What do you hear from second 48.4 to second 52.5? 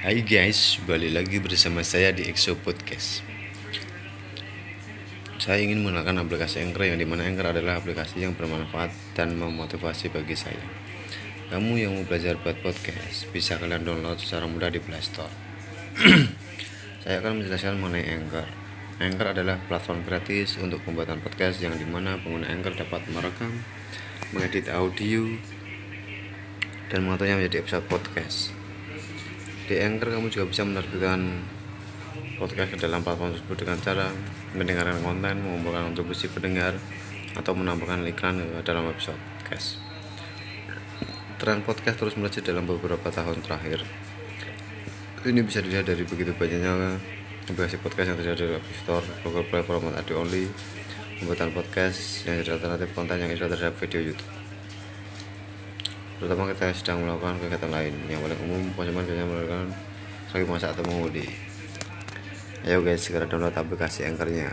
di App Store, Google Play for Audio Only, pembuatan podcast yang